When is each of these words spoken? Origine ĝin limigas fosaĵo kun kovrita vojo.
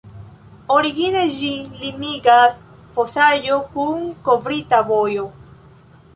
Origine 0.75 1.25
ĝin 1.33 1.67
limigas 1.81 2.57
fosaĵo 2.97 3.61
kun 3.77 4.05
kovrita 4.31 4.83
vojo. 4.91 5.31